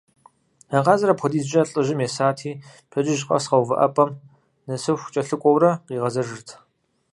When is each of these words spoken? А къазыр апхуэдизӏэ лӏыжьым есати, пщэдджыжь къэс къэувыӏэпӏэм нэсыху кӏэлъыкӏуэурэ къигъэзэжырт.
А 0.77 0.79
къазыр 0.85 1.09
апхуэдизӏэ 1.11 1.61
лӏыжьым 1.69 1.99
есати, 2.07 2.51
пщэдджыжь 2.89 3.25
къэс 3.27 3.45
къэувыӏэпӏэм 3.49 4.09
нэсыху 4.67 5.11
кӏэлъыкӏуэурэ 5.13 5.71
къигъэзэжырт. 5.85 6.49